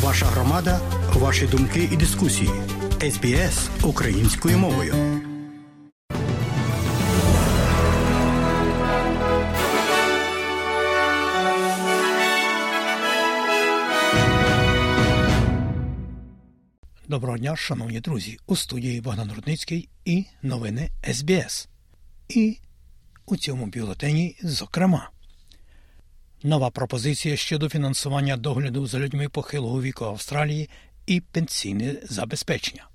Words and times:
Ваша 0.00 0.26
громада, 0.26 0.80
ваші 1.14 1.46
думки 1.46 1.88
і 1.92 1.96
дискусії. 1.96 2.50
СБС 3.00 3.70
українською 3.82 4.58
мовою. 4.58 4.94
Доброго 17.08 17.38
дня, 17.38 17.56
шановні 17.56 18.00
друзі, 18.00 18.38
у 18.46 18.56
студії 18.56 19.00
Богдан 19.00 19.32
Рудницький 19.36 19.88
і 20.04 20.24
новини 20.42 20.90
СБС. 21.12 21.68
І 22.28 22.58
у 23.26 23.36
цьому 23.36 23.66
бюлетені, 23.66 24.36
зокрема, 24.42 25.10
нова 26.44 26.70
пропозиція 26.70 27.36
щодо 27.36 27.68
фінансування 27.68 28.36
догляду 28.36 28.86
за 28.86 28.98
людьми 28.98 29.28
похилого 29.28 29.82
віку 29.82 30.04
Австралії 30.04 30.70
і 31.06 31.20
пенсійне 31.20 31.96
забезпечення, 32.02 32.88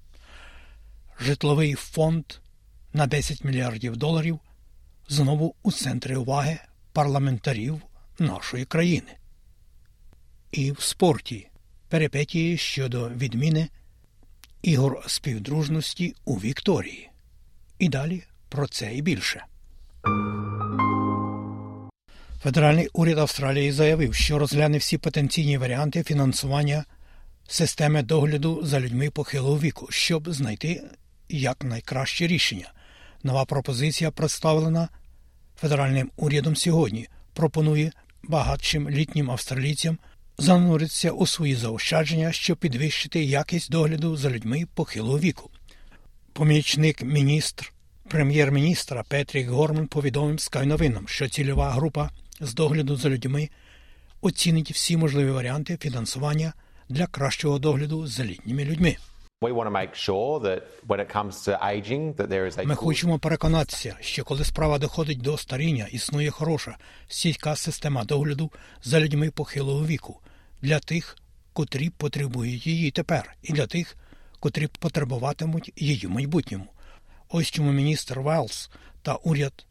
житловий 1.19 1.73
фонд 1.73 2.25
на 2.93 3.07
10 3.07 3.43
мільярдів 3.43 3.97
доларів 3.97 4.39
знову 5.09 5.55
у 5.63 5.71
центрі 5.71 6.15
уваги 6.15 6.59
парламентарів 6.93 7.81
нашої 8.19 8.65
країни. 8.65 9.17
І 10.51 10.71
в 10.71 10.81
спорті 10.81 11.49
перипетії 11.89 12.57
щодо 12.57 13.09
відміни 13.09 13.67
ігор 14.61 15.03
співдружності 15.07 16.15
у 16.25 16.35
Вікторії. 16.35 17.09
І 17.79 17.89
далі 17.89 18.23
про 18.49 18.67
це 18.67 18.95
і 18.95 19.01
більше. 19.01 19.45
Федеральний 22.43 22.87
уряд 22.93 23.17
Австралії 23.17 23.71
заявив, 23.71 24.15
що 24.15 24.39
розгляне 24.39 24.77
всі 24.77 24.97
потенційні 24.97 25.57
варіанти 25.57 26.03
фінансування 26.03 26.85
системи 27.47 28.03
догляду 28.03 28.59
за 28.63 28.79
людьми 28.79 29.09
похилого 29.09 29.59
віку, 29.59 29.87
щоб 29.89 30.33
знайти 30.33 30.83
якнайкраще 31.29 32.27
рішення. 32.27 32.73
Нова 33.23 33.45
пропозиція, 33.45 34.11
представлена 34.11 34.89
федеральним 35.59 36.11
урядом 36.17 36.55
сьогодні, 36.55 37.07
пропонує 37.33 37.91
багатшим 38.23 38.89
літнім 38.89 39.31
австралійцям 39.31 39.97
зануритися 40.37 41.11
у 41.11 41.27
свої 41.27 41.55
заощадження, 41.55 42.31
щоб 42.31 42.57
підвищити 42.57 43.23
якість 43.23 43.71
догляду 43.71 44.17
за 44.17 44.29
людьми 44.29 44.63
похилого 44.73 45.19
віку. 45.19 45.49
Помічник 46.33 47.01
міністр 47.01 47.73
прем'єр-міністра 48.09 49.03
Петрік 49.03 49.49
Горман 49.49 49.87
повідомив 49.87 50.35
Sky 50.35 50.65
новинам, 50.65 51.07
що 51.07 51.29
цільова 51.29 51.71
група 51.71 52.09
з 52.39 52.53
догляду 52.53 52.95
за 52.95 53.09
людьми 53.09 53.49
оцінить 54.21 54.71
всі 54.71 54.97
можливі 54.97 55.31
варіанти 55.31 55.77
фінансування 55.81 56.53
для 56.89 57.07
кращого 57.07 57.59
догляду 57.59 58.07
за 58.07 58.23
літніми 58.23 58.65
людьми. 58.65 58.95
Ми 62.65 62.75
хочемо 62.75 63.19
переконатися, 63.19 63.97
що 64.01 64.23
коли 64.23 64.45
справа 64.45 64.77
доходить 64.77 65.21
до 65.21 65.37
старіння, 65.37 65.87
існує 65.91 66.31
хороша 66.31 66.77
стійка 67.07 67.55
система 67.55 68.03
догляду 68.03 68.51
за 68.83 68.99
людьми 68.99 69.31
похилого 69.31 69.85
віку 69.85 70.19
для 70.61 70.79
тих, 70.79 71.17
котрі 71.53 71.89
потребують 71.89 72.67
її 72.67 72.91
тепер, 72.91 73.35
і 73.43 73.53
для 73.53 73.67
тих, 73.67 73.97
котрі 74.39 74.67
потребуватимуть 74.67 75.73
її 75.75 76.07
в 76.07 76.11
майбутньому. 76.11 76.67
Ось 77.29 77.51
чому 77.51 77.71
міністр 77.71 78.19
Велс 78.19 78.69
та 79.01 79.15
уряд 79.15 79.65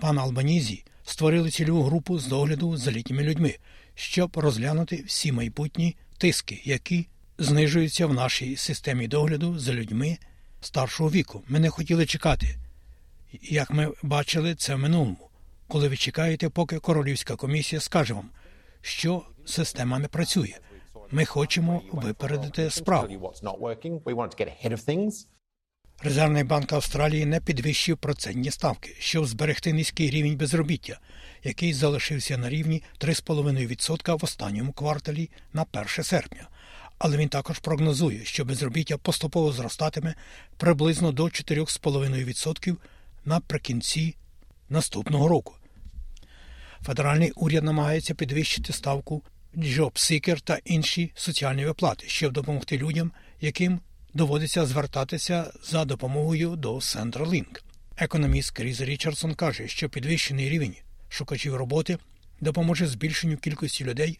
пана 0.00 0.22
Албанізі 0.22 0.84
створили 1.04 1.50
цільову 1.50 1.82
групу 1.82 2.18
з 2.18 2.26
догляду 2.26 2.76
за 2.76 2.90
літніми 2.90 3.22
людьми, 3.22 3.56
щоб 3.94 4.36
розглянути 4.36 5.04
всі 5.06 5.32
майбутні 5.32 5.96
тиски, 6.18 6.62
які 6.64 7.06
знижуються 7.38 8.06
в 8.06 8.14
нашій 8.14 8.56
системі 8.56 9.08
догляду 9.08 9.58
за 9.58 9.72
людьми 9.72 10.18
старшого 10.60 11.10
віку. 11.10 11.42
Ми 11.48 11.60
не 11.60 11.70
хотіли 11.70 12.06
чекати, 12.06 12.58
як 13.42 13.70
ми 13.70 13.92
бачили 14.02 14.54
це 14.54 14.74
в 14.74 14.78
минулому, 14.78 15.28
коли 15.68 15.88
ви 15.88 15.96
чекаєте, 15.96 16.48
поки 16.48 16.78
королівська 16.78 17.36
комісія 17.36 17.80
скаже 17.80 18.14
вам, 18.14 18.30
що 18.82 19.22
система 19.44 19.98
не 19.98 20.08
працює. 20.08 20.54
Ми 21.10 21.24
хочемо 21.24 21.82
випередити 21.92 22.70
справу. 22.70 23.32
Резервний 26.00 26.44
банк 26.44 26.72
Австралії 26.72 27.24
не 27.24 27.40
підвищив 27.40 27.96
процентні 27.96 28.50
ставки, 28.50 28.96
щоб 28.98 29.26
зберегти 29.26 29.72
низький 29.72 30.10
рівень 30.10 30.36
безробіття, 30.36 30.98
який 31.44 31.72
залишився 31.72 32.38
на 32.38 32.48
рівні 32.48 32.82
3,5% 33.00 34.18
в 34.18 34.24
останньому 34.24 34.72
кварталі 34.72 35.30
на 35.52 35.66
1 35.72 36.04
серпня. 36.04 36.48
Але 36.98 37.16
він 37.16 37.28
також 37.28 37.58
прогнозує, 37.58 38.24
що 38.24 38.44
безробіття 38.44 38.98
поступово 38.98 39.52
зростатиме 39.52 40.14
приблизно 40.56 41.12
до 41.12 41.24
4,5% 41.24 42.76
наприкінці 43.24 44.16
наступного 44.68 45.28
року. 45.28 45.54
Федеральний 46.82 47.30
уряд 47.30 47.64
намагається 47.64 48.14
підвищити 48.14 48.72
ставку 48.72 49.22
JobSeeker 49.56 50.40
та 50.40 50.58
інші 50.64 51.12
соціальні 51.14 51.66
виплати, 51.66 52.04
щоб 52.08 52.32
допомогти 52.32 52.78
людям, 52.78 53.12
яким 53.40 53.80
доводиться 54.14 54.66
звертатися 54.66 55.52
за 55.64 55.84
допомогою 55.84 56.56
до 56.56 56.74
Centralink. 56.74 57.62
Економіст 57.96 58.50
Кріс 58.50 58.80
Річардсон 58.80 59.34
каже, 59.34 59.68
що 59.68 59.88
підвищений 59.88 60.48
рівень 60.48 60.74
шукачів 61.08 61.56
роботи 61.56 61.98
допоможе 62.40 62.86
збільшенню 62.86 63.36
кількості 63.36 63.84
людей, 63.84 64.18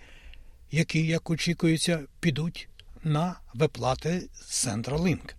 які, 0.71 1.07
як 1.07 1.31
очікується, 1.31 2.01
підуть 2.21 2.69
на 3.05 3.41
виплати 3.55 4.23
Centralink. 4.51 5.35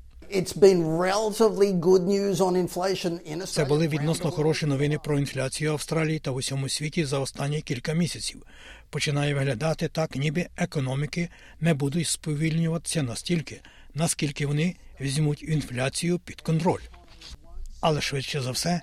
Це 3.46 3.66
були 3.66 3.88
відносно 3.88 4.32
хороші 4.32 4.66
новини 4.66 5.00
про 5.04 5.20
інфляцію 5.20 5.72
Австралії 5.72 6.20
та 6.20 6.32
в 6.32 6.36
усьому 6.36 6.70
світі 6.70 7.06
за 7.06 7.20
останні 7.20 7.62
кілька 7.62 7.94
місяців. 7.94 8.44
Починає 8.90 9.34
виглядати 9.34 9.88
так, 9.88 10.16
ніби 10.16 10.48
економіки 10.58 11.30
не 11.60 11.74
будуть 11.74 12.08
сповільнюватися 12.08 13.04
настільки, 13.04 13.62
наскільки 13.94 14.46
вони 14.46 14.76
візьмуть 15.02 15.44
інфляцію 15.44 16.20
під 16.20 16.42
контроль. 16.42 16.82
Але 17.82 18.02
швидше 18.02 18.42
за 18.42 18.52
все, 18.52 18.82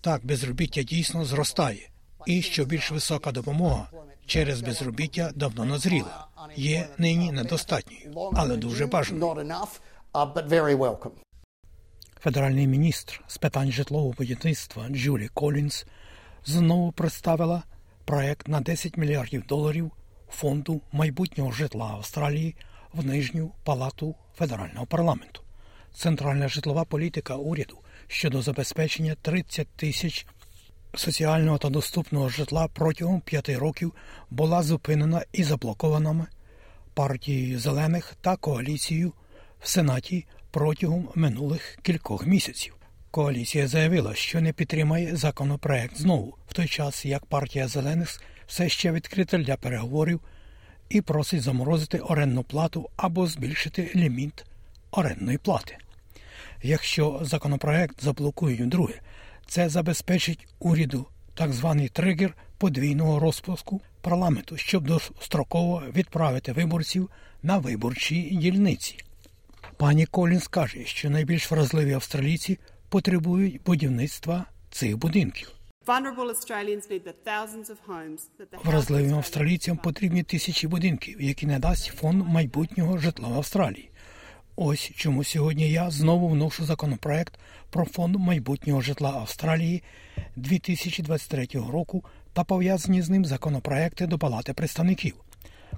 так 0.00 0.26
безробіття 0.26 0.82
дійсно 0.82 1.24
зростає, 1.24 1.90
і 2.26 2.42
що 2.42 2.64
більш 2.64 2.90
висока 2.90 3.32
допомога 3.32 3.88
через 4.26 4.60
безробіття 4.60 5.30
давно 5.34 5.64
назріла, 5.64 6.26
є 6.56 6.88
нині 6.98 7.32
недостатньою, 7.32 8.30
але 8.34 8.56
дуже 8.56 8.86
бажаною. 8.86 9.22
Федеральний 12.20 12.66
міністр 12.66 13.24
з 13.26 13.38
питань 13.38 13.72
житлового 13.72 14.14
будівництва 14.18 14.88
Джулі 14.88 15.28
Колінс 15.28 15.86
знову 16.44 16.92
представила 16.92 17.62
проект 18.04 18.48
на 18.48 18.60
10 18.60 18.96
мільярдів 18.96 19.46
доларів 19.46 19.90
фонду 20.30 20.80
майбутнього 20.92 21.52
житла 21.52 21.86
Австралії 21.86 22.56
в 22.92 23.06
нижню 23.06 23.52
палату 23.64 24.14
федерального 24.36 24.86
парламенту. 24.86 25.42
Центральна 25.94 26.48
житлова 26.48 26.84
політика 26.84 27.36
уряду 27.36 27.78
щодо 28.06 28.42
забезпечення 28.42 29.16
30 29.22 29.68
тисяч 29.68 30.26
соціального 30.94 31.58
та 31.58 31.70
доступного 31.70 32.28
житла 32.28 32.68
протягом 32.68 33.20
п'яти 33.20 33.58
років 33.58 33.94
була 34.30 34.62
зупинена 34.62 35.24
і 35.32 35.44
заблокована 35.44 36.26
партією 36.94 37.58
зелених 37.58 38.16
та 38.20 38.36
коаліцією 38.36 39.12
в 39.60 39.68
Сенаті 39.68 40.26
протягом 40.50 41.08
минулих 41.14 41.78
кількох 41.82 42.26
місяців. 42.26 42.76
Коаліція 43.10 43.68
заявила, 43.68 44.14
що 44.14 44.40
не 44.40 44.52
підтримає 44.52 45.16
законопроект 45.16 45.96
знову, 45.96 46.34
в 46.48 46.52
той 46.52 46.66
час 46.66 47.04
як 47.04 47.26
партія 47.26 47.68
зелених 47.68 48.22
все 48.46 48.68
ще 48.68 48.92
відкрита 48.92 49.38
для 49.38 49.56
переговорів 49.56 50.20
і 50.88 51.00
просить 51.00 51.42
заморозити 51.42 51.98
орендну 51.98 52.42
плату 52.42 52.90
або 52.96 53.26
збільшити 53.26 53.92
ліміт 53.96 54.44
орендної 54.90 55.38
плати. 55.38 55.78
Якщо 56.62 57.20
законопроект 57.22 58.02
заблокують 58.04 58.60
вдруге, 58.60 58.94
це 59.46 59.68
забезпечить 59.68 60.48
уряду 60.58 61.06
так 61.34 61.52
званий 61.52 61.88
тригер 61.88 62.34
подвійного 62.58 63.18
розпуску 63.18 63.80
парламенту, 64.00 64.56
щоб 64.56 64.86
достроково 64.86 65.82
відправити 65.94 66.52
виборців 66.52 67.10
на 67.42 67.58
виборчі 67.58 68.22
дільниці. 68.22 68.98
Пані 69.76 70.06
Колінс 70.06 70.48
каже, 70.48 70.84
що 70.84 71.10
найбільш 71.10 71.50
вразливі 71.50 71.92
австралійці 71.92 72.58
потребують 72.88 73.60
будівництва 73.62 74.44
цих 74.70 74.98
будинків. 74.98 75.57
Вразливим 78.64 79.14
австралійцям 79.14 79.76
потрібні 79.76 80.22
тисячі 80.22 80.68
будинків, 80.68 81.22
які 81.22 81.46
не 81.46 81.58
дасть 81.58 81.86
фонд 81.86 82.28
майбутнього 82.28 82.98
житла 82.98 83.28
в 83.28 83.34
Австралії. 83.34 83.90
Ось 84.56 84.92
чому 84.96 85.24
сьогодні 85.24 85.70
я 85.70 85.90
знову 85.90 86.28
вношу 86.28 86.64
законопроект 86.64 87.38
про 87.70 87.84
фонд 87.84 88.16
майбутнього 88.16 88.80
житла 88.80 89.10
Австралії 89.10 89.82
2023 90.36 91.46
року 91.54 92.04
та 92.32 92.44
пов'язані 92.44 93.02
з 93.02 93.08
ним 93.08 93.24
законопроекти 93.24 94.06
до 94.06 94.18
Палати 94.18 94.52
представників. 94.52 95.14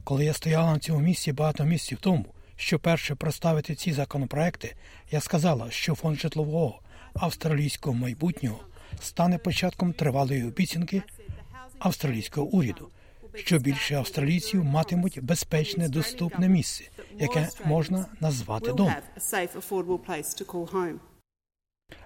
Коли 0.05 0.25
я 0.25 0.33
стояла 0.33 0.73
на 0.73 0.79
цьому 0.79 1.01
місці 1.01 1.33
багато 1.33 1.65
місяців 1.65 1.99
тому, 2.01 2.27
що 2.57 2.79
перше 2.79 3.15
представити 3.15 3.75
ці 3.75 3.93
законопроекти, 3.93 4.75
я 5.11 5.21
сказала, 5.21 5.71
що 5.71 5.95
фонд 5.95 6.21
житлового 6.21 6.81
австралійського 7.15 7.97
майбутнього 7.97 8.61
стане 9.01 9.39
початком 9.39 9.93
тривалої 9.93 10.45
обіцянки 10.45 11.03
австралійського 11.79 12.47
уряду, 12.47 12.89
що 13.35 13.59
більше 13.59 13.95
австралійців 13.95 14.65
матимуть 14.65 15.23
безпечне 15.23 15.89
доступне 15.89 16.49
місце, 16.49 16.85
яке 17.19 17.49
можна 17.65 18.07
назвати 18.21 18.73
домом. 18.73 18.95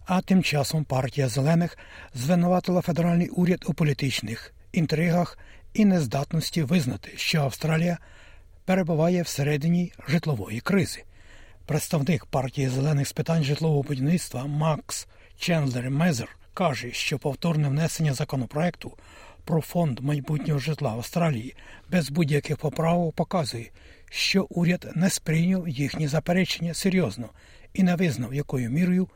А 0.06 0.20
тим 0.20 0.42
часом 0.42 0.84
партія 0.84 1.28
зелених 1.28 1.78
звинуватила 2.14 2.80
федеральний 2.80 3.28
уряд 3.28 3.64
у 3.66 3.74
політичних 3.74 4.54
інтригах 4.72 5.38
і 5.74 5.84
нездатності 5.84 6.62
визнати, 6.62 7.12
що 7.16 7.40
Австралія 7.40 7.98
перебуває 8.64 9.22
всередині 9.22 9.92
житлової 10.08 10.60
кризи. 10.60 11.04
Представник 11.66 12.26
партії 12.26 12.68
зелених 12.68 13.08
з 13.08 13.12
питань 13.12 13.44
житлового 13.44 13.82
будівництва 13.82 14.46
Макс 14.46 15.06
Чендлер 15.38 15.90
Мезер 15.90 16.36
каже, 16.54 16.92
що 16.92 17.18
повторне 17.18 17.68
внесення 17.68 18.14
законопроекту 18.14 18.92
про 19.44 19.60
фонд 19.60 20.00
майбутнього 20.00 20.60
житла 20.60 20.90
Австралії 20.90 21.56
без 21.90 22.10
будь-яких 22.10 22.56
поправок 22.56 23.14
показує, 23.14 23.70
що 24.10 24.46
уряд 24.50 24.92
не 24.94 25.10
сприйняв 25.10 25.68
їхні 25.68 26.08
заперечення 26.08 26.74
серйозно 26.74 27.28
і 27.74 27.82
не 27.82 27.96
визнав, 27.96 28.34
якою 28.34 28.70
мірою 28.70 29.08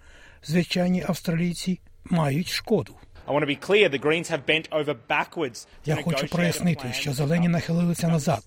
звичайні 0.44 1.04
австралійці 1.08 1.80
мають 2.04 2.48
шкоду. 2.48 2.94
Я 5.86 5.96
хочу 5.96 6.26
прояснити, 6.26 6.92
що 6.92 7.12
зелені 7.12 7.48
нахилилися 7.48 8.08
назад, 8.08 8.42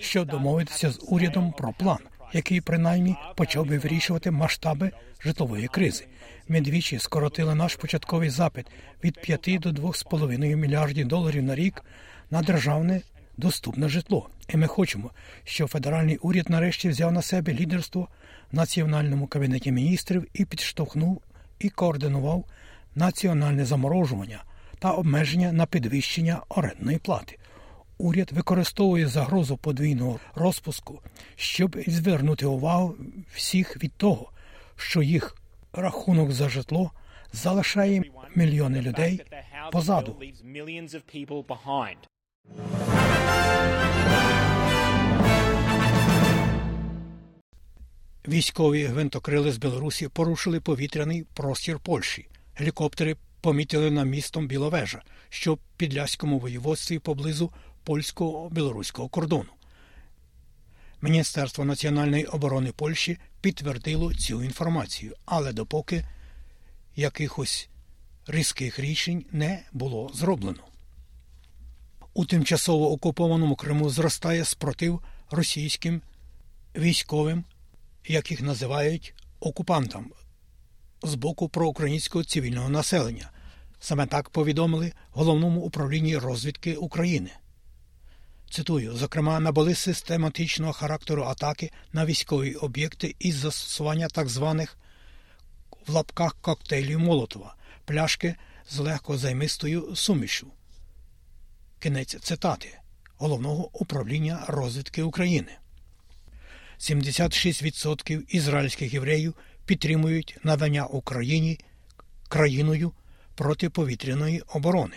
щоб 0.00 0.28
домовитися 0.28 0.90
з 0.90 1.00
урядом 1.08 1.52
про 1.52 1.72
план, 1.72 1.98
який 2.32 2.60
принаймні 2.60 3.16
почав 3.36 3.66
би 3.66 3.78
вирішувати 3.78 4.30
масштаби 4.30 4.90
житлової 5.24 5.68
кризи. 5.68 6.06
Ми 6.48 6.60
двічі 6.60 6.98
скоротили 6.98 7.54
наш 7.54 7.76
початковий 7.76 8.30
запит 8.30 8.66
від 9.04 9.20
5 9.20 9.58
до 9.60 9.70
2,5 9.70 10.56
мільярдів 10.56 11.08
доларів 11.08 11.42
на 11.42 11.54
рік 11.54 11.84
на 12.30 12.42
державне 12.42 13.00
доступне 13.36 13.88
житло. 13.88 14.28
І 14.48 14.56
ми 14.56 14.66
хочемо, 14.66 15.10
щоб 15.44 15.68
федеральний 15.68 16.16
уряд 16.16 16.50
нарешті 16.50 16.88
взяв 16.88 17.12
на 17.12 17.22
себе 17.22 17.52
лідерство 17.52 18.08
в 18.52 18.56
національному 18.56 19.26
кабінеті 19.26 19.72
міністрів 19.72 20.26
і 20.34 20.44
підштовхнув 20.44 21.22
і 21.58 21.68
координував 21.68 22.44
національне 22.94 23.64
заморожування 23.64 24.44
та 24.78 24.90
обмеження 24.90 25.52
на 25.52 25.66
підвищення 25.66 26.40
орендної 26.48 26.98
плати. 26.98 27.38
Уряд 27.98 28.32
використовує 28.32 29.08
загрозу 29.08 29.56
подвійного 29.56 30.20
розпуску, 30.34 31.00
щоб 31.36 31.76
звернути 31.86 32.46
увагу 32.46 32.96
всіх 33.34 33.82
від 33.82 33.92
того, 33.92 34.30
що 34.76 35.02
їх 35.02 35.36
рахунок 35.76 36.32
за 36.32 36.48
житло 36.48 36.90
залишає 37.32 38.02
мільйони 38.34 38.80
людей 38.80 39.22
позаду. 39.72 40.16
Військові 48.28 48.84
гвинтокрили 48.84 49.52
з 49.52 49.58
Білорусі 49.58 50.08
порушили 50.08 50.60
повітряний 50.60 51.24
простір 51.34 51.78
Польщі. 51.78 52.28
Гелікоптери 52.54 53.16
помітили 53.40 53.90
на 53.90 54.04
містом 54.04 54.48
Біловежа, 54.48 55.02
що 55.28 55.54
в 55.54 55.58
Підляському 55.76 56.38
воєводстві 56.38 56.98
поблизу 56.98 57.52
польсько 57.84 58.48
білоруського 58.52 59.08
кордону. 59.08 59.55
Міністерство 61.00 61.64
національної 61.64 62.24
оборони 62.24 62.72
Польщі 62.72 63.18
підтвердило 63.40 64.14
цю 64.14 64.42
інформацію, 64.42 65.16
але 65.24 65.52
допоки 65.52 66.04
якихось 66.96 67.68
різких 68.26 68.78
рішень 68.78 69.24
не 69.32 69.62
було 69.72 70.10
зроблено. 70.14 70.62
У 72.14 72.24
тимчасово 72.24 72.92
окупованому 72.92 73.56
Криму 73.56 73.90
зростає 73.90 74.44
спротив 74.44 75.02
російським 75.30 76.02
військовим, 76.76 77.44
яких 78.06 78.40
називають 78.40 79.14
окупантам 79.40 80.12
з 81.02 81.14
боку 81.14 81.48
проукраїнського 81.48 82.24
цивільного 82.24 82.68
населення. 82.68 83.30
Саме 83.80 84.06
так 84.06 84.30
повідомили 84.30 84.92
головному 85.10 85.60
управлінні 85.60 86.16
розвідки 86.16 86.74
України. 86.76 87.30
Цитую, 88.56 88.96
зокрема, 88.96 89.40
набули 89.40 89.74
систематичного 89.74 90.72
характеру 90.72 91.24
атаки 91.24 91.70
на 91.92 92.06
військові 92.06 92.54
об'єкти 92.54 93.14
із 93.18 93.34
застосування 93.34 94.08
так 94.08 94.28
званих 94.28 94.78
в 95.86 95.92
лапках 95.92 96.36
коктейлів 96.40 96.98
Молотова, 97.00 97.54
пляшки 97.84 98.34
з 98.68 98.78
легкозаймистою 98.78 99.96
сумішю. 99.96 100.46
Кінець 101.78 102.16
цитати 102.20 102.78
головного 103.16 103.68
управління 103.72 104.44
розвідки 104.48 105.02
України. 105.02 105.52
76% 106.78 108.22
ізраїльських 108.28 108.94
євреїв 108.94 109.34
підтримують 109.66 110.38
надання 110.42 110.86
Україні 110.86 111.60
країною 112.28 112.92
протиповітряної 113.34 114.40
оборони. 114.40 114.96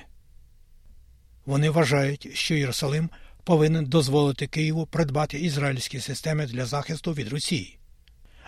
Вони 1.45 1.69
вважають, 1.69 2.29
що 2.33 2.55
Єрусалим 2.55 3.09
повинен 3.43 3.85
дозволити 3.85 4.47
Києву 4.47 4.85
придбати 4.85 5.39
ізраїльські 5.39 5.99
системи 5.99 6.45
для 6.45 6.65
захисту 6.65 7.13
від 7.13 7.27
Росії. 7.27 7.79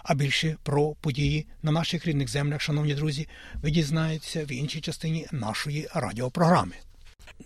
А 0.03 0.15
більше 0.15 0.57
про 0.63 0.95
події 1.01 1.47
на 1.61 1.71
наших 1.71 2.05
рідних 2.05 2.29
землях, 2.29 2.61
шановні 2.61 2.93
друзі, 2.93 3.27
ви 3.53 3.71
дізнаєтеся 3.71 4.45
в 4.45 4.51
іншій 4.51 4.81
частині 4.81 5.27
нашої 5.31 5.87
радіопрограми. 5.93 6.75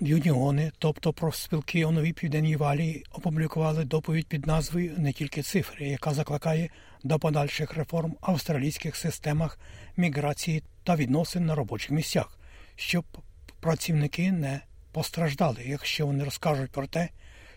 Юніони, 0.02 0.72
тобто 0.80 1.14
профспілки 1.14 1.86
у 1.86 1.92
новій 1.92 2.14
південній 2.14 2.56
валії, 2.56 3.06
опублікували 3.12 3.84
доповідь 3.84 4.28
під 4.28 4.48
назвою 4.48 4.94
не 4.98 5.14
тільки 5.14 5.42
цифри, 5.42 5.88
яка 5.88 6.14
закликає 6.14 6.70
до 7.04 7.20
подальших 7.20 7.74
реформ 7.74 8.16
австралійських 8.22 8.96
системах 8.96 9.60
міграції 9.98 10.64
та 10.84 10.96
відносин 10.96 11.46
на 11.46 11.56
робочих 11.56 11.92
місцях, 11.92 12.40
щоб 12.76 13.06
працівники 13.60 14.32
не 14.32 14.62
постраждали, 14.92 15.64
якщо 15.66 16.08
вони 16.08 16.24
розкажуть 16.24 16.72
про 16.72 16.88
те, 16.88 17.10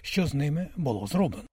що 0.08 0.26
з 0.26 0.34
ними 0.34 0.68
було 0.76 1.06
зроблено. 1.06 1.44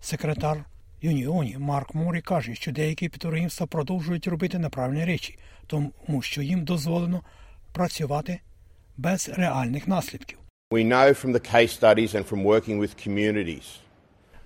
Секретар 0.00 0.64
Юніоні 1.02 1.56
Марк 1.58 1.94
Морі 1.94 2.20
каже, 2.20 2.54
що 2.54 2.72
деякі 2.72 3.08
підприємства 3.08 3.66
продовжують 3.66 4.26
робити 4.26 4.58
неправильні 4.58 5.04
речі, 5.04 5.38
тому 5.66 6.22
що 6.22 6.42
їм 6.42 6.64
дозволено 6.64 7.22
працювати 7.72 8.40
без 8.96 9.28
реальних 9.28 9.88
наслідків. 9.88 10.38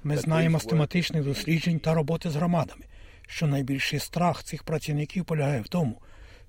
Ми 0.04 0.16
знаємо 0.16 0.61
з 0.61 0.64
тематичних 0.64 1.25
досліджень 1.25 1.78
та 1.78 1.94
роботи 1.94 2.30
з 2.30 2.37
громадами, 2.37 2.85
що 3.28 3.47
найбільший 3.47 3.99
страх 3.99 4.44
цих 4.44 4.62
працівників 4.62 5.25
полягає 5.25 5.61
в 5.61 5.68
тому, 5.68 5.94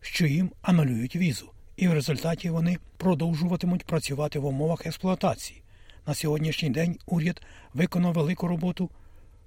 що 0.01 0.25
їм 0.25 0.51
анулюють 0.61 1.15
візу, 1.15 1.51
і 1.75 1.87
в 1.87 1.93
результаті 1.93 2.49
вони 2.49 2.77
продовжуватимуть 2.97 3.85
працювати 3.85 4.39
в 4.39 4.45
умовах 4.45 4.85
експлуатації. 4.85 5.60
На 6.07 6.13
сьогоднішній 6.13 6.69
день 6.69 6.97
уряд 7.05 7.41
виконав 7.73 8.13
велику 8.13 8.47
роботу 8.47 8.89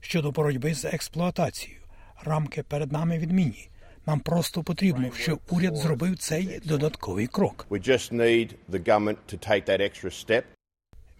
щодо 0.01 0.31
боротьби 0.31 0.75
з 0.75 0.85
експлуатацією. 0.85 1.81
Рамки 2.25 2.63
перед 2.63 2.93
нами 2.93 3.19
відмінні. 3.19 3.69
Нам 4.07 4.21
просто 4.21 4.63
потрібно, 4.63 5.11
щоб 5.17 5.41
уряд 5.51 5.77
зробив 5.77 6.19
цей 6.19 6.61
додатковий 6.65 7.27
крок. 7.27 7.67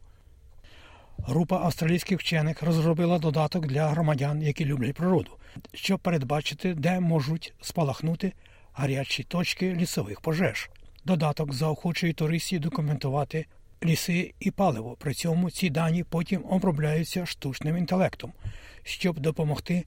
Група 1.18 1.58
австралійських 1.58 2.20
вчених 2.20 2.64
розробила 2.64 3.20
додаток 3.20 3.68
для 3.68 3.88
громадян, 3.88 4.42
які 4.42 4.66
люблять 4.66 4.96
природу, 4.96 5.32
щоб 5.74 6.00
передбачити, 6.00 6.74
де 6.74 7.00
можуть 7.00 7.54
спалахнути 7.62 8.34
гарячі 8.74 9.24
точки 9.24 9.74
лісових 9.74 10.22
пожеж. 10.22 10.70
Додаток 11.06 11.54
заохочує 11.54 12.14
туристів 12.14 12.60
документувати 12.60 13.46
ліси 13.84 14.34
і 14.40 14.52
паливо. 14.52 14.96
При 15.00 15.14
цьому 15.14 15.52
ці 15.52 15.70
дані 15.70 16.04
потім 16.04 16.46
обробляються 16.50 17.26
штучним 17.26 17.78
інтелектом, 17.78 18.34
щоб 18.84 19.20
допомогти 19.20 19.86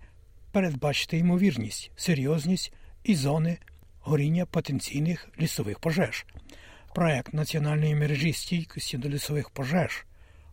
передбачити 0.52 1.18
ймовірність, 1.18 1.90
серйозність 1.96 2.72
і 3.04 3.14
зони 3.14 3.58
горіння 4.00 4.46
потенційних 4.46 5.28
лісових 5.40 5.78
пожеж. 5.78 6.26
Проект 6.94 7.34
національної 7.34 7.94
мережі 7.94 8.32
стійкості 8.32 8.98
до 8.98 9.08
лісових 9.08 9.50
пожеж 9.50 10.06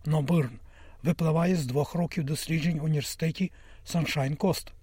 Нобирн 0.06 0.60
випливає 1.04 1.56
з 1.56 1.66
двох 1.66 1.96
років 1.96 2.24
досліджень 2.24 2.80
в 2.80 2.84
університеті 2.84 3.52
Саншайн 3.86 4.36
Кост. 4.36 4.74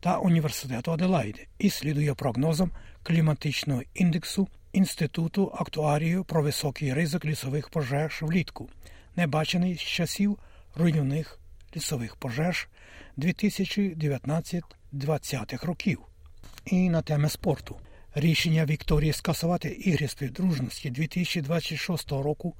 та 0.00 0.18
університету 0.18 0.92
Аделаїди 0.92 1.46
і 1.58 1.70
слідує 1.70 2.14
прогнозам 2.14 2.70
кліматичного 3.02 3.82
індексу 3.94 4.48
Інституту 4.72 5.52
актуарію 5.54 6.24
про 6.24 6.42
високий 6.42 6.94
ризик 6.94 7.24
лісових 7.24 7.68
пожеж 7.68 8.18
влітку, 8.22 8.68
не 9.16 9.26
бачений 9.26 9.76
з 9.76 9.80
часів 9.80 10.38
руйнівних 10.74 11.38
лісових 11.76 12.16
пожеж 12.16 12.68
2019-2020 13.18 15.66
років. 15.66 15.98
І 16.66 16.90
на 16.90 17.02
теми 17.02 17.28
спорту. 17.28 17.76
Рішення 18.14 18.64
Вікторії 18.64 19.12
скасувати 19.12 19.68
ігри 19.68 20.08
співдружності 20.08 20.90
2026 20.90 22.12
року 22.12 22.54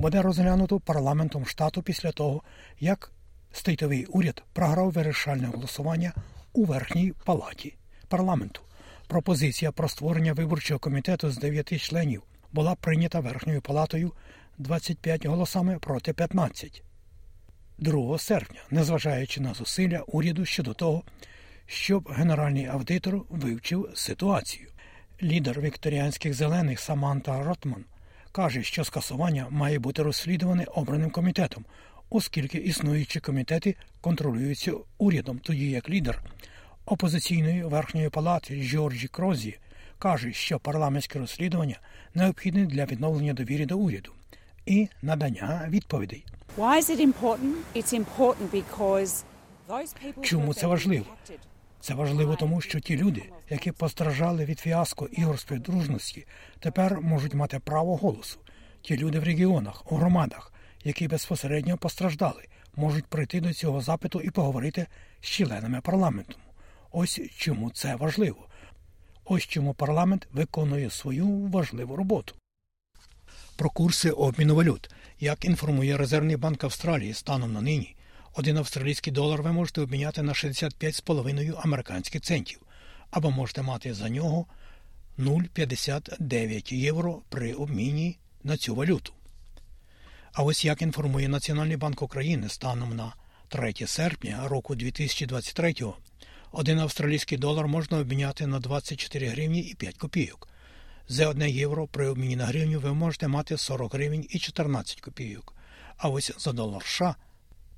буде 0.00 0.22
розглянуто 0.22 0.80
парламентом 0.80 1.46
штату 1.46 1.82
після 1.82 2.12
того, 2.12 2.42
як 2.80 3.12
стейтовий 3.52 4.04
уряд 4.04 4.42
програв 4.52 4.92
вирішальне 4.92 5.46
голосування 5.46 6.12
у 6.52 6.64
верхній 6.64 7.12
палаті 7.24 7.74
парламенту. 8.08 8.60
Пропозиція 9.06 9.72
про 9.72 9.88
створення 9.88 10.32
виборчого 10.32 10.80
комітету 10.80 11.30
з 11.30 11.38
9 11.38 11.80
членів 11.80 12.22
була 12.52 12.74
прийнята 12.74 13.20
верхньою 13.20 13.62
палатою 13.62 14.12
25 14.58 15.26
голосами 15.26 15.78
проти 15.78 16.12
15. 16.12 16.82
2 17.78 18.18
серпня, 18.18 18.60
незважаючи 18.70 19.40
на 19.40 19.54
зусилля 19.54 19.98
уряду 20.06 20.44
щодо 20.44 20.74
того, 20.74 21.02
щоб 21.66 22.08
генеральний 22.08 22.66
аудитор 22.66 23.22
вивчив 23.28 23.90
ситуацію. 23.94 24.68
Лідер 25.22 25.60
вікторіанських 25.60 26.34
зелених 26.34 26.80
Саманта 26.80 27.42
Ротман 27.42 27.84
каже, 28.32 28.62
що 28.62 28.84
скасування 28.84 29.46
має 29.50 29.78
бути 29.78 30.02
розслідуване 30.02 30.66
обраним 30.74 31.10
комітетом, 31.10 31.64
оскільки 32.10 32.58
існуючі 32.58 33.20
комітети 33.20 33.76
контролюються 34.00 34.72
урядом, 34.98 35.38
тоді 35.38 35.70
як 35.70 35.90
лідер 35.90 36.22
опозиційної 36.86 37.62
верхньої 37.64 38.08
палати 38.08 38.62
Джорджі 38.62 39.08
Крозі 39.08 39.58
каже, 39.98 40.32
що 40.32 40.58
парламентське 40.58 41.18
розслідування 41.18 41.80
необхідне 42.14 42.66
для 42.66 42.84
відновлення 42.84 43.32
довіри 43.32 43.66
до 43.66 43.78
уряду 43.78 44.12
і 44.66 44.88
надання 45.02 45.66
відповідей. 45.68 46.24
Чому 50.22 50.54
це 50.54 50.66
важливо? 50.66 51.06
Це 51.80 51.94
важливо 51.94 52.36
тому, 52.36 52.60
що 52.60 52.80
ті 52.80 52.96
люди, 52.96 53.22
які 53.50 53.72
постраждали 53.72 54.44
від 54.44 54.60
фіаско 54.60 55.06
ігор 55.12 55.38
співдружності, 55.38 56.26
тепер 56.58 57.00
можуть 57.00 57.34
мати 57.34 57.58
право 57.58 57.96
голосу. 57.96 58.38
Ті 58.82 58.96
люди 58.96 59.18
в 59.18 59.24
регіонах, 59.24 59.92
у 59.92 59.96
громадах, 59.96 60.52
які 60.84 61.08
безпосередньо 61.08 61.76
постраждали, 61.76 62.44
можуть 62.76 63.06
прийти 63.06 63.40
до 63.40 63.52
цього 63.52 63.80
запиту 63.80 64.20
і 64.20 64.30
поговорити 64.30 64.86
з 65.20 65.26
членами 65.26 65.80
парламенту. 65.80 66.36
Ось 66.92 67.20
чому 67.36 67.70
це 67.70 67.96
важливо. 67.96 68.46
Ось 69.24 69.46
чому 69.46 69.74
парламент 69.74 70.28
виконує 70.32 70.90
свою 70.90 71.28
важливу 71.28 71.96
роботу. 71.96 72.34
Про 73.56 73.70
курси 73.70 74.10
обміну 74.10 74.54
валют. 74.54 74.90
Як 75.20 75.44
інформує 75.44 75.96
Резервний 75.96 76.36
банк 76.36 76.64
Австралії 76.64 77.14
станом 77.14 77.52
на 77.52 77.60
нині, 77.60 77.96
один 78.34 78.56
австралійський 78.56 79.12
долар 79.12 79.42
ви 79.42 79.52
можете 79.52 79.80
обміняти 79.80 80.22
на 80.22 80.32
65,5 80.32 81.60
американських 81.64 82.22
центів, 82.22 82.60
або 83.10 83.30
можете 83.30 83.62
мати 83.62 83.94
за 83.94 84.08
нього 84.08 84.46
0,59 85.18 86.74
євро 86.74 87.22
при 87.28 87.52
обміні 87.52 88.18
на 88.44 88.56
цю 88.56 88.74
валюту. 88.74 89.12
А 90.32 90.42
ось 90.42 90.64
як 90.64 90.82
інформує 90.82 91.28
Національний 91.28 91.76
банк 91.76 92.02
України 92.02 92.48
станом 92.48 92.96
на 92.96 93.14
3 93.48 93.74
серпня 93.86 94.48
року 94.48 94.74
2023 94.74 95.74
один 96.52 96.78
австралійський 96.78 97.38
долар 97.38 97.68
можна 97.68 97.98
обміняти 97.98 98.46
на 98.46 98.60
24 98.60 99.28
гривні 99.28 99.60
і 99.60 99.74
5 99.74 99.96
копійок. 99.96 100.48
За 101.08 101.28
одне 101.28 101.50
євро 101.50 101.86
при 101.86 102.08
обміні 102.08 102.36
на 102.36 102.46
гривню 102.46 102.80
ви 102.80 102.94
можете 102.94 103.28
мати 103.28 103.56
40 103.56 103.94
гривень 103.94 104.26
і 104.30 104.38
14 104.38 105.00
копійок. 105.00 105.54
А 105.96 106.08
ось 106.08 106.32
за 106.38 106.52
долар 106.52 106.82
США 106.82 107.14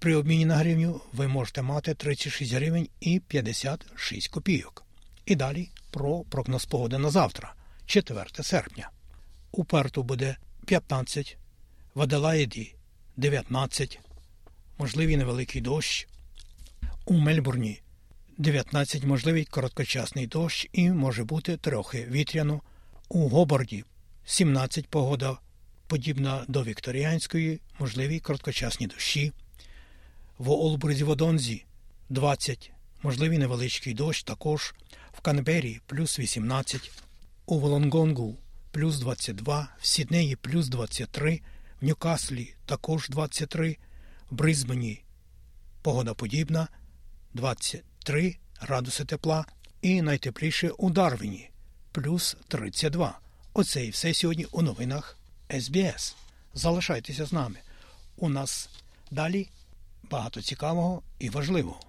при 0.02 0.14
обміні 0.14 0.44
на 0.44 0.56
гривню 0.56 1.00
ви 1.12 1.28
можете 1.28 1.62
мати 1.62 1.94
36 1.94 2.52
гривень 2.52 2.88
і 3.00 3.20
56 3.20 4.28
копійок. 4.28 4.84
І 5.26 5.36
далі 5.36 5.70
про 5.90 6.20
прогноз 6.20 6.64
погоди 6.64 6.98
на 6.98 7.10
завтра, 7.10 7.54
4 7.86 8.24
серпня. 8.42 8.90
У 9.52 9.64
Перту 9.64 10.02
буде 10.02 10.36
15, 10.66 11.36
в 11.94 12.02
Аделаїді 12.02 12.74
19, 13.16 14.00
можливий 14.78 15.16
невеликий 15.16 15.60
дощ. 15.60 16.08
У 17.04 17.14
Мельбурні 17.14 17.82
19 18.38 19.04
можливий 19.04 19.44
короткочасний 19.44 20.26
дощ 20.26 20.68
і 20.72 20.90
може 20.90 21.24
бути 21.24 21.56
трохи 21.56 22.06
вітряно. 22.10 22.60
У 23.08 23.28
Гоборді 23.28 23.84
17 24.24 24.88
погода, 24.88 25.38
подібна 25.86 26.44
до 26.48 26.62
вікторіанської, 26.62 27.60
можливі 27.78 28.20
короткочасні 28.20 28.86
дощі. 28.86 29.32
В 30.38 30.50
Олбурзі 30.50 31.04
Водонзі 31.04 31.64
20, 32.08 32.72
можливий 33.02 33.38
невеличкий 33.38 33.94
дощ 33.94 34.22
також. 34.22 34.74
В 35.12 35.20
Канбері 35.20 35.80
плюс 35.86 36.18
18, 36.18 36.90
у 37.46 37.58
Волонгонгу 37.58 38.36
плюс 38.70 38.98
22, 38.98 39.68
в 39.80 39.86
Сіднеї 39.86 40.36
плюс 40.36 40.68
23, 40.68 41.40
в 41.80 41.84
Ньюкаслі 41.84 42.54
також 42.66 43.08
23, 43.08 43.76
в 44.30 44.34
Бризбені 44.34 45.02
погода 45.82 46.14
подібна 46.14 46.68
20. 47.34 47.84
3 48.04 48.36
градуси 48.60 49.04
тепла 49.04 49.44
і 49.82 50.02
найтепліше 50.02 50.70
у 50.70 50.90
Дарвіні 50.90 51.50
плюс 51.92 52.36
32. 52.48 53.18
Оце 53.52 53.84
і 53.84 53.90
все 53.90 54.14
сьогодні 54.14 54.44
у 54.44 54.62
новинах 54.62 55.18
СБС. 55.60 56.16
Залишайтеся 56.54 57.26
з 57.26 57.32
нами. 57.32 57.56
У 58.16 58.28
нас 58.28 58.68
далі 59.10 59.48
багато 60.12 60.42
цікавого 60.42 61.02
і 61.18 61.30
важливого. 61.30 61.80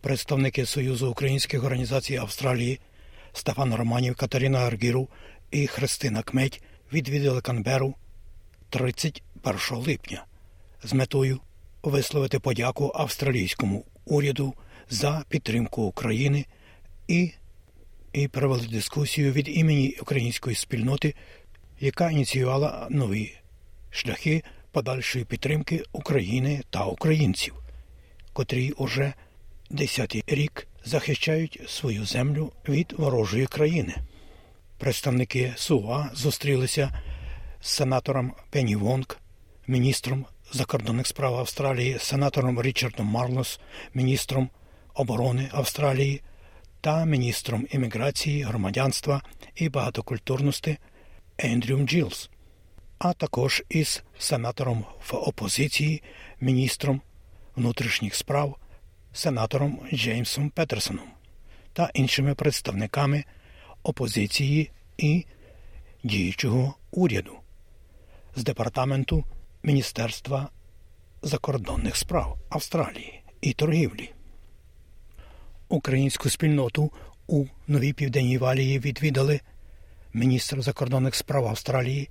Представники 0.00 0.66
Союзу 0.66 1.10
українських 1.10 1.64
організацій 1.64 2.16
Австралії 2.16 2.80
Стефан 3.32 3.74
Романів, 3.74 4.16
Катерина 4.16 4.58
Аргіру 4.58 5.08
і 5.50 5.66
Христина 5.66 6.22
Кметь 6.22 6.62
відвідали 6.92 7.40
Канберу 7.40 7.94
31 8.70 9.58
липня 9.70 10.24
з 10.82 10.92
метою 10.92 11.40
висловити 11.82 12.38
подяку 12.38 12.92
австралійському 12.94 13.84
уряду 14.04 14.54
за 14.90 15.24
підтримку 15.28 15.82
України 15.82 16.46
і 17.08 17.32
і 18.12 18.28
провели 18.28 18.66
дискусію 18.66 19.32
від 19.32 19.48
імені 19.48 19.96
української 20.00 20.56
спільноти, 20.56 21.14
яка 21.80 22.10
ініціювала 22.10 22.86
нові 22.90 23.34
шляхи 23.90 24.42
подальшої 24.72 25.24
підтримки 25.24 25.84
України 25.92 26.62
та 26.70 26.84
українців, 26.84 27.54
котрі 28.32 28.70
уже 28.70 29.12
десятий 29.70 30.24
рік 30.26 30.66
захищають 30.84 31.60
свою 31.66 32.04
землю 32.04 32.52
від 32.68 32.94
ворожої 32.98 33.46
країни. 33.46 33.94
Представники 34.78 35.52
СУА 35.56 36.10
зустрілися 36.14 37.02
з 37.60 37.68
сенатором 37.68 38.32
Пенні 38.50 38.76
Вонг, 38.76 39.18
міністром 39.66 40.26
закордонних 40.52 41.06
справ 41.06 41.34
Австралії, 41.34 41.98
сенатором 41.98 42.62
Річардом 42.62 43.06
Марлос, 43.06 43.60
міністром 43.94 44.50
оборони 44.94 45.50
Австралії 45.52 46.20
та 46.80 47.04
міністром 47.04 47.66
імміграції, 47.70 48.42
громадянства 48.42 49.22
і 49.54 49.68
багатокультурності 49.68 50.78
Ендрюм 51.38 51.88
Джилс, 51.88 52.30
а 52.98 53.12
також 53.12 53.62
із 53.68 54.02
сенатором 54.18 54.84
в 55.08 55.14
опозиції, 55.14 56.02
міністром 56.40 57.00
внутрішніх 57.56 58.14
справ 58.14 58.56
сенатором 59.12 59.80
Джеймсом 59.92 60.50
Петерсоном 60.50 61.06
та 61.72 61.90
іншими 61.94 62.34
представниками 62.34 63.24
опозиції 63.82 64.70
і 64.98 65.24
діючого 66.04 66.74
уряду 66.90 67.32
з 68.36 68.44
департаменту 68.44 69.24
Міністерства 69.62 70.48
закордонних 71.22 71.96
справ 71.96 72.38
Австралії 72.48 73.22
і 73.40 73.52
торгівлі. 73.52 74.10
Українську 75.68 76.30
спільноту 76.30 76.92
у 77.26 77.46
Новій 77.68 77.92
Південній 77.92 78.38
Валії 78.38 78.78
відвідали 78.78 79.40
міністр 80.12 80.62
закордонних 80.62 81.14
справ 81.14 81.46
Австралії, 81.46 82.08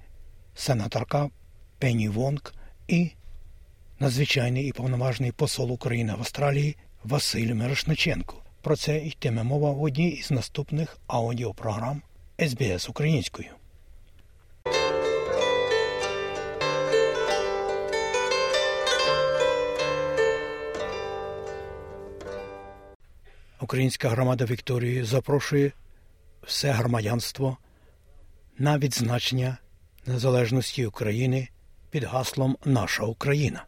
сенаторка 0.56 1.30
Пенні 1.80 2.10
Вонг 2.10 2.54
і 2.88 3.12
надзвичайний 4.00 4.68
і 4.68 4.72
повноважний 4.72 5.32
посол 5.32 5.72
України 5.72 6.14
в 6.14 6.20
Австралії 6.20 6.76
Василь 7.04 7.54
Мирошниченко. 7.54 8.44
Про 8.62 8.76
це 8.76 8.98
йтиме 8.98 9.44
мова 9.44 9.72
в 9.72 9.84
одній 9.84 10.10
із 10.10 10.32
наступних 10.32 10.98
аудіопрограм 11.08 12.02
СБС 12.40 12.90
українською. 12.90 13.50
Українська 23.64 24.10
громада 24.10 24.46
Вікторії 24.46 25.04
запрошує 25.04 25.72
все 26.42 26.72
громадянство 26.72 27.58
на 28.58 28.78
відзначення 28.78 29.58
незалежності 30.06 30.86
України 30.86 31.48
під 31.90 32.04
гаслом 32.04 32.58
Наша 32.66 33.04
Україна. 33.04 33.66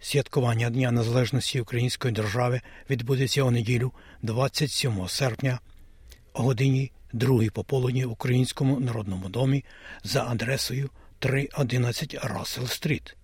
Святкування 0.00 0.70
Дня 0.70 0.90
Незалежності 0.90 1.60
Української 1.60 2.14
держави 2.14 2.60
відбудеться 2.90 3.42
у 3.42 3.50
неділю 3.50 3.92
27 4.22 5.08
серпня 5.08 5.58
о 6.32 6.42
годині 6.42 6.92
2 7.12 7.50
пополудні 7.52 8.04
в 8.04 8.12
Українському 8.12 8.80
народному 8.80 9.28
домі 9.28 9.64
за 10.04 10.24
адресою 10.24 10.90
311 11.18 12.14
Рассел 12.22 12.66
Стріт. 12.66 13.16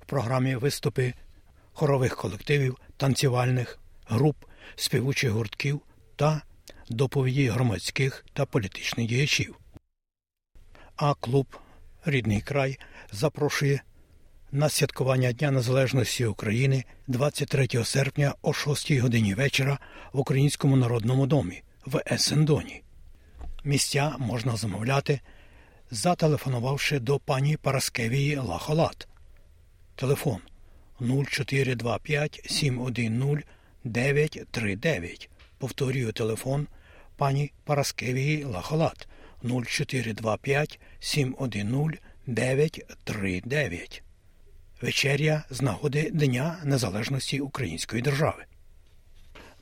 В 0.00 0.04
програмі 0.06 0.56
виступи 0.56 1.14
хорових 1.72 2.16
колективів, 2.16 2.76
танцювальних 2.96 3.78
груп, 4.06 4.36
співучих 4.74 5.30
гуртків 5.30 5.80
та 6.16 6.42
доповіді 6.88 7.48
громадських 7.48 8.24
та 8.32 8.46
політичних 8.46 9.06
діячів. 9.06 9.58
А 10.96 11.14
клуб 11.14 11.46
Рідний 12.04 12.40
край 12.40 12.78
запрошує 13.12 13.82
на 14.52 14.68
святкування 14.68 15.32
Дня 15.32 15.50
Незалежності 15.50 16.24
України 16.24 16.84
23 17.06 17.84
серпня 17.84 18.34
о 18.42 18.52
6 18.52 18.92
годині 18.92 19.34
вечора 19.34 19.78
в 20.12 20.18
Українському 20.20 20.76
народному 20.76 21.26
домі 21.26 21.62
в 21.86 22.02
Есендоні. 22.10 22.82
Місця 23.64 24.14
можна 24.18 24.56
замовляти, 24.56 25.20
зателефонувавши 25.90 26.98
до 26.98 27.18
пані 27.18 27.56
Параскевії 27.56 28.36
Лахолат. 28.36 29.08
Телефон 29.94 30.38
0425 31.00 32.42
710 32.46 33.44
939. 33.86 35.30
Повторюю 35.58 36.12
телефон 36.12 36.66
пані 37.16 37.52
Параскевії 37.64 38.44
Лахолат 38.44 39.08
0425 39.42 40.80
710 41.00 42.02
939. 42.26 44.02
Вечеря 44.82 45.44
з 45.50 45.62
нагоди 45.62 46.10
Дня 46.10 46.58
Незалежності 46.64 47.40
Української 47.40 48.02
держави. 48.02 48.44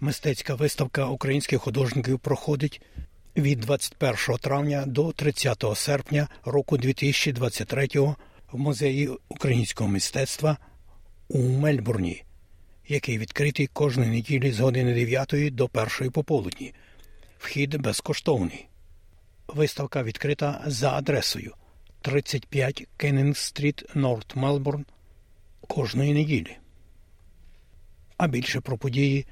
Мистецька 0.00 0.54
виставка 0.54 1.06
українських 1.06 1.60
художників 1.60 2.18
проходить 2.18 2.82
від 3.36 3.60
21 3.60 4.16
травня 4.40 4.84
до 4.86 5.12
30 5.12 5.64
серпня 5.74 6.28
року 6.44 6.76
2023 6.78 7.88
в 8.52 8.58
музеї 8.58 9.10
українського 9.28 9.90
мистецтва 9.90 10.56
у 11.28 11.38
Мельбурні, 11.38 12.24
який 12.88 13.18
відкритий 13.18 13.66
кожної 13.66 14.10
неділі 14.10 14.52
з 14.52 14.60
години 14.60 14.94
9 14.94 15.54
до 15.54 15.70
1 15.72 16.10
пополудні. 16.10 16.74
Вхід 17.38 17.76
безкоштовний. 17.76 18.66
Виставка 19.48 20.02
відкрита 20.02 20.62
за 20.66 20.92
адресою 20.92 21.54
35 22.00 22.86
Кеннінг 22.96 23.36
Стріт, 23.36 23.84
Норт 23.94 24.36
Мелбурн 24.36 24.84
кожної 25.68 26.14
неділі. 26.14 26.56
А 28.16 28.26
більше 28.26 28.60
про 28.60 28.78
події 28.78 29.26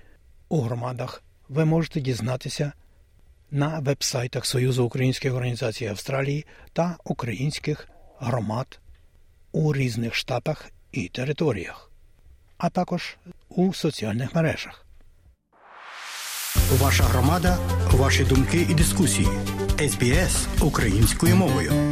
у 0.49 0.61
громадах 0.61 1.23
ви 1.49 1.64
можете 1.64 2.00
дізнатися 2.00 2.73
на 3.50 3.78
вебсайтах 3.78 4.47
Союзу 4.47 4.85
українських 4.85 5.35
організацій 5.35 5.87
Австралії 5.87 6.47
та 6.73 6.97
українських 7.04 7.88
громад 8.18 8.80
у 9.52 9.75
різних 9.75 10.14
штатах 10.14 10.71
і 10.92 11.09
територіях, 11.09 11.90
а 12.59 12.71
також 12.71 13.16
у 13.57 13.75
соціальних 13.75 14.35
мережах. 14.35 14.87
Ваша 16.79 17.05
громада, 17.05 17.59
ваші 17.93 18.25
думки 18.25 18.67
і 18.71 18.75
дискусії. 18.75 19.29
СБС 19.79 20.47
українською 20.61 21.37
мовою. 21.37 21.91